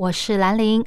[0.00, 0.82] 我是兰陵。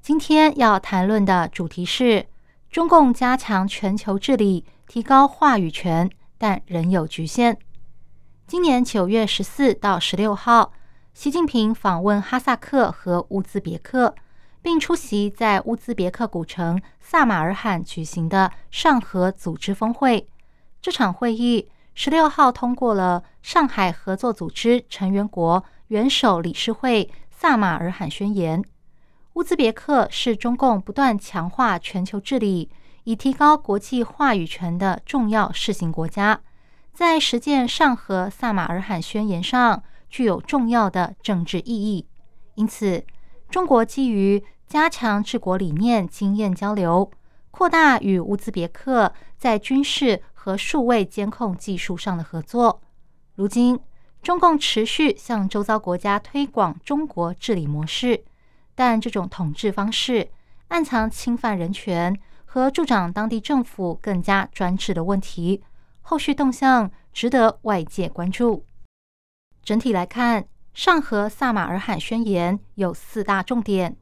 [0.00, 2.24] 今天要谈论的主题是
[2.70, 7.58] 中共加强全球治理，提高话语权，但仍有局限。
[8.46, 10.72] 今年九月十四到十六号，
[11.12, 14.14] 习近平访问哈萨克和乌兹别克，
[14.62, 20.26] 并出席在乌兹别克古城萨马尔罕举行的上合组织峰会。
[20.80, 21.68] 这场会议。
[21.96, 28.64] 十六号通过了上海合作组织成员国元首理事会萨马尔罕宣言。
[29.34, 32.70] 乌兹别克是中共不断强化全球治理，
[33.04, 36.40] 以提高国际话语权的重要试行国家，
[36.92, 42.06] 在实践上和萨马尔罕宣言上具有重要的政治意义。
[42.54, 43.04] 因此，
[43.50, 47.10] 中国基于加强治国理念经验交流，
[47.50, 50.22] 扩大与乌兹别克在军事。
[50.44, 52.82] 和数位监控技术上的合作。
[53.34, 53.80] 如今，
[54.24, 58.24] 中共持续向周遭国家推广中国治理模式，
[58.74, 60.30] 但这种统治方式
[60.68, 65.62] 暗藏侵犯人权和助长当地政府更加专制的问题。
[66.00, 68.64] 后续动向值得外界关注。
[69.62, 73.94] 整体来看，上合萨马尔罕宣言有四大重点：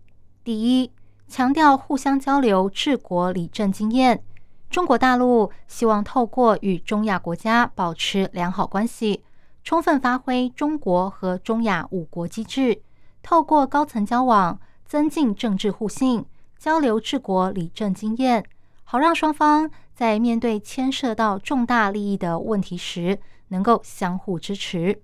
[0.45, 0.92] 第一，
[1.27, 4.23] 强调互相交流治国理政经验。
[4.70, 9.25] 中国大陆希望透过与中亚国家保持良好关系，
[9.64, 12.82] 充分发挥中国和中亚五国机制，
[13.22, 16.24] 透过高层交往增进政治互信，
[16.58, 18.45] 交流治国理政经验，
[18.84, 25.01] 好让双方在面对牵涉到重大利益的问题时能够相互支持。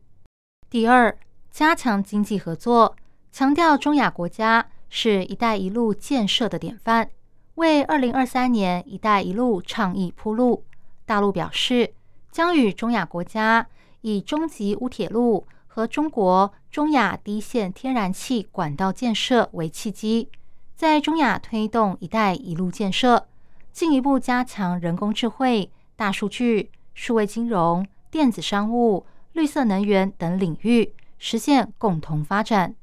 [0.69, 1.17] 第二，
[1.51, 2.97] 加强经济合作，
[3.31, 7.09] 强调中亚国家是一带一路建设的典范。
[7.55, 10.65] 为二零二三年“一带一路”倡议铺路，
[11.07, 11.95] 大陆表示
[12.31, 13.67] 将与中亚国家
[14.01, 20.29] 以中级乌铁路和中国中亚低线天然气管道建设为契机，
[20.75, 23.27] 在中亚推动“一带一路”建设，
[23.73, 32.75] 进一步加强人工智慧、大数据、数位金融、电子商务、绿色能源等领域，实现共同发展。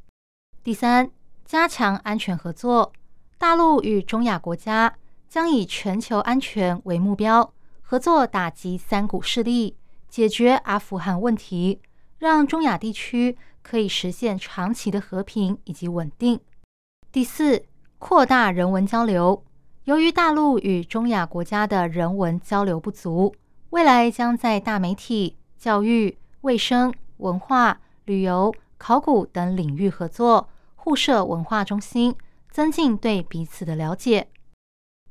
[0.63, 1.09] 第三，
[1.45, 2.91] 加强安全合作。
[3.37, 4.95] 大陆与中亚国家
[5.27, 9.75] 将以全球安全为目标，合作打击三股势力，
[10.09, 11.81] 解决阿富汗问题，
[12.17, 16.39] 让中亚地区可以实现长期的和平以及稳定。
[17.11, 17.65] 第四，
[17.97, 19.43] 扩大人文交流。
[19.85, 23.35] 由于大陆与中亚国家的人文交流不足，
[23.69, 32.15] 未来将在大媒体、教育、卫生、文化、旅游、考古等领域合作，互设文化中心。
[32.51, 34.29] 增进对彼此的了解。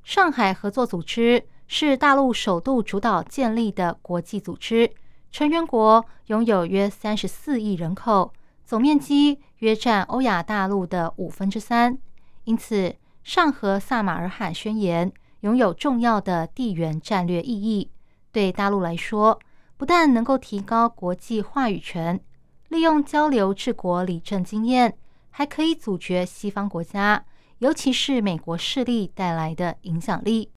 [0.03, 4.91] 上海合作组织是大陆首度主导建立的国际组织，
[5.33, 8.33] 成员国拥有约三十四亿人口，
[8.65, 11.99] 总面积约占欧亚大陆的五分之三。
[12.45, 15.11] 因此，上合萨马尔罕宣言
[15.41, 17.91] 拥有重要的地缘战略意义。
[18.31, 19.39] 对大陆来说，
[19.77, 22.21] 不但能够提高国际话语权，
[22.69, 24.97] 利用交流治国理政经验，
[25.31, 27.25] 还可以阻绝西方国家。
[27.59, 30.51] 尤其是美国势力带来的影响力。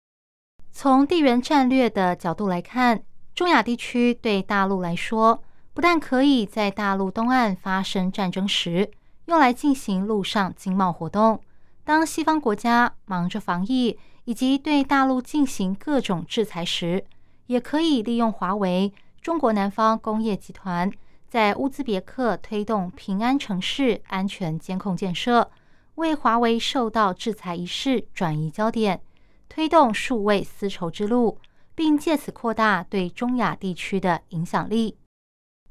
[0.78, 3.02] 从地缘战略的角度来看，
[3.34, 5.42] 中亚地区对大陆来说，
[5.72, 8.90] 不但可以在大陆东岸发生战争时
[9.24, 11.38] 用来进行陆上经贸活动；
[11.82, 17.02] 当西方国家忙着防疫以及对大陆进行各种制裁时，
[17.46, 20.92] 也可以利用华为、中国南方工业集团
[21.26, 25.50] 在乌兹别克推动平安城市安全监控建设。
[25.94, 29.00] 为华为受到制裁一事转移焦点，
[29.48, 31.38] 推动数位丝绸之路，
[31.74, 34.96] 并借此扩大对中亚地区的影响力。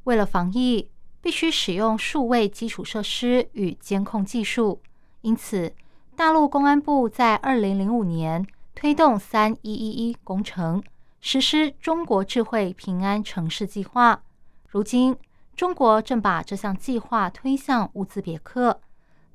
[0.03, 0.89] 为了防疫，
[1.21, 4.81] 必须使用数位基础设施与监控技术，
[5.21, 5.73] 因此，
[6.15, 8.45] 大陆公安部在二零零五年
[8.75, 10.83] 推动“三一一一”工程，
[11.21, 14.21] 实施中国智慧平安城市计划。
[14.67, 15.17] 如今，
[15.55, 18.79] 中国正把这项计划推向乌兹别克。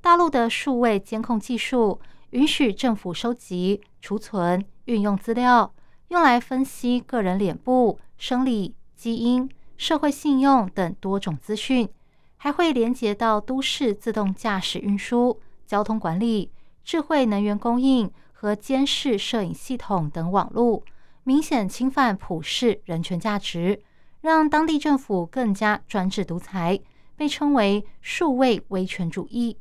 [0.01, 5.75] 大陆的数位监控技术允许政府收集、储存、运用资料，
[6.09, 11.89] 用来分析个人脸部、生理、基因、社会信用等多种资讯，
[12.37, 16.53] 还会连接到都市自动驾驶运输、交通管理、
[16.85, 20.85] 智慧能源供应和监视摄影系统等网络，
[21.25, 23.83] 明显侵犯普世人权价值，
[24.21, 26.79] 让当地政府更加专制独裁，
[27.17, 29.57] 被称为数位威权主义。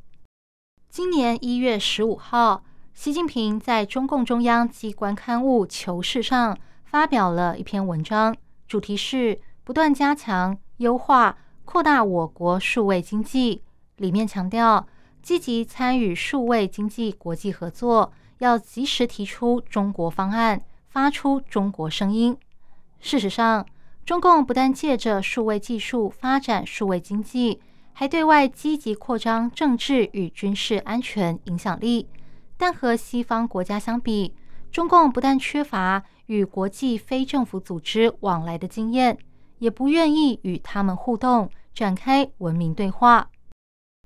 [0.90, 2.64] 今年一月十五号，
[2.94, 13.62] 习近平在中共中央机关刊物《求是》上发表了一篇文章，主题是不断加强、优化、扩大我国数位经济。
[13.98, 14.84] 里面强调，
[15.22, 22.36] 积极参与数位经济国际合作，要及时提出中国方案，发出中国声音。
[22.98, 23.64] 事实上，
[24.04, 27.60] 中共不但借着数位技术发展数位经济。
[27.92, 32.08] 还对外积极扩张政治与军事安全影响力，
[32.56, 34.34] 但和西方国家相比，
[34.70, 39.18] 中共不但缺乏与国际非政府组织往来的经验，
[39.58, 43.28] 也不愿意与他们互动，展开文明对话。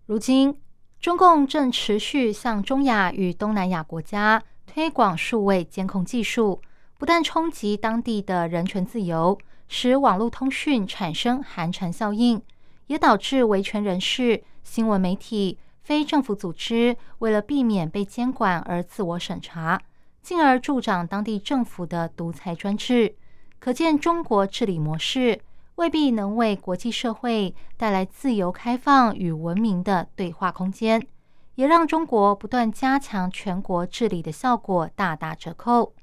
[0.06, 0.58] 如今，
[1.00, 6.60] 中共正持续向中亚与东南亚国家推广数位监控技术，
[6.98, 9.38] 不但冲击当地的人权自由，
[9.68, 12.42] 使网络通讯产生寒蝉效应。
[12.86, 19.80] 也导致维权人士、新闻媒体、非政府组织为了避免被监管而自我审查，
[20.22, 23.16] 进而助长当地政府的独裁专制。
[23.58, 25.40] 可见，中国治理模式
[25.76, 31.06] 未必能为国际社会带来自由、开放与文明的对话空间，
[31.54, 35.94] 也让中国不断加强全国治理的效果大打折扣。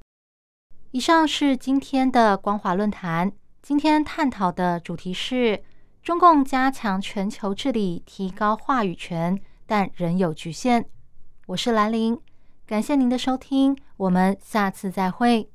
[0.89, 3.31] 以上是今天的光华论坛，
[3.61, 5.63] 今天探讨的主题是。
[6.03, 10.83] 中共加强全球治理，提高话语权，但仍有局限。
[11.45, 12.19] 我是兰陵，
[12.65, 15.47] 感谢您的收听，我们下次再会。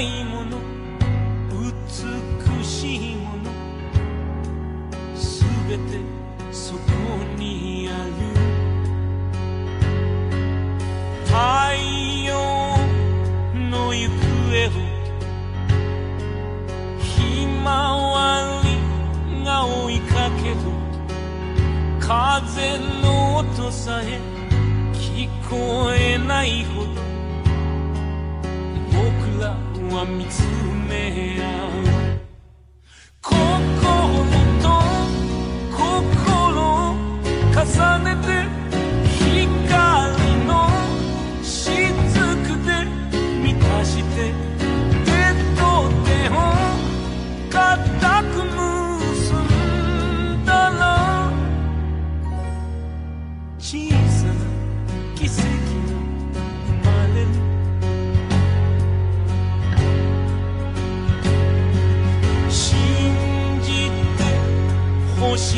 [0.00, 0.58] いもの
[1.50, 3.50] 美しいもの
[5.16, 6.00] すべて
[6.52, 6.80] そこ
[7.36, 8.10] にある。
[11.24, 11.34] 太
[12.24, 12.34] 陽
[13.70, 14.70] の行方を
[17.00, 20.56] ひまわりが追いかける。
[22.00, 24.20] 風の音さえ
[24.92, 26.64] 聞こえない
[29.96, 30.42] は見つ
[30.90, 32.20] め合う
[33.22, 33.32] 心
[34.60, 34.68] と
[35.72, 36.92] 心
[37.56, 37.64] 重
[38.04, 38.28] ねて
[39.16, 39.24] 光
[40.44, 40.68] の
[41.42, 42.04] 雫
[42.66, 42.84] で
[43.40, 44.36] 満たして
[45.06, 45.08] 手
[45.56, 45.58] と
[46.04, 46.36] 手を
[47.48, 47.56] 固
[48.34, 50.84] く結んだら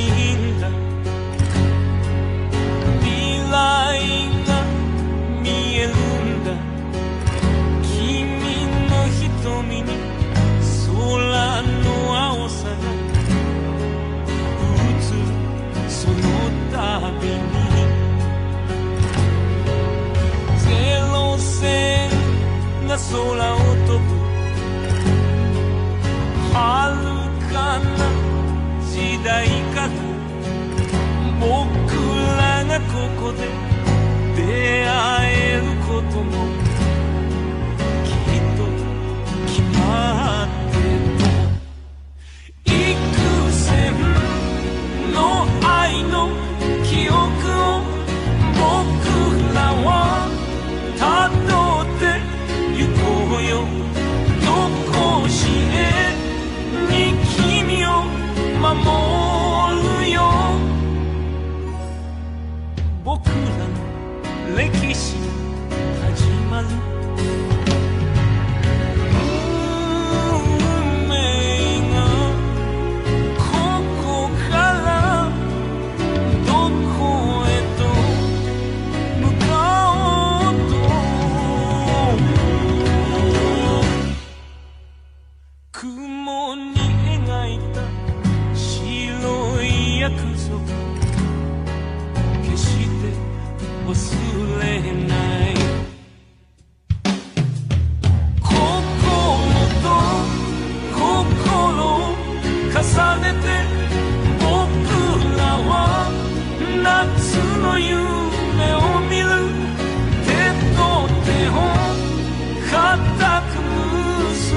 [0.02, 0.68] んだ
[3.00, 3.06] 未
[3.50, 3.52] 来
[4.46, 4.50] が
[5.42, 6.46] 見えるんだ
[7.82, 7.88] 君
[8.88, 9.86] の瞳に
[10.86, 11.86] 空の
[12.16, 12.72] 青さが
[14.74, 15.20] 映る。
[15.88, 16.14] その
[16.70, 16.76] 度
[17.26, 17.36] に
[20.58, 20.66] ゼ
[21.12, 22.10] ロ戦
[22.86, 23.14] が空
[23.54, 24.06] を飛ぶ
[26.52, 26.56] 遥
[27.52, 28.17] かな
[28.98, 29.90] 時代から
[31.38, 31.46] 僕
[32.36, 32.47] ら
[107.68, 107.94] の夢
[108.74, 109.28] を見る
[110.24, 110.28] 手
[110.74, 110.80] と
[111.24, 111.52] 手を
[112.70, 112.74] 固
[113.42, 113.54] く
[114.30, 114.56] 結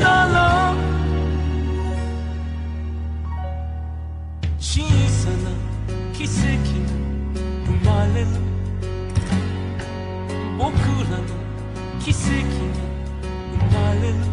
[0.00, 0.36] だら
[4.58, 5.46] 小さな
[6.12, 6.30] 奇跡
[6.82, 6.90] が
[7.66, 8.26] 生まれる。
[10.58, 10.74] 僕
[11.10, 11.24] らの
[12.00, 12.20] 奇跡
[12.68, 12.82] が
[13.52, 14.31] 生まれる。